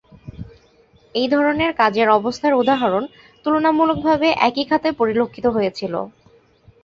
এই 1.15 1.27
ধরনের 1.27 1.71
কাজের 1.73 2.07
অবস্থার 2.11 2.53
উদাহরণ 2.53 3.03
তুলনামূলকভাবে 3.45 4.27
একই 4.47 4.65
খাতে 4.69 4.89
পরিলক্ষিত 4.99 5.45
হয়েছিল। 5.47 5.93